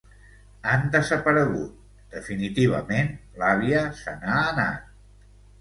[0.69, 1.75] Han desaparegut;
[2.15, 3.13] definitivament,
[3.43, 4.93] l'àvia se n'ha anat.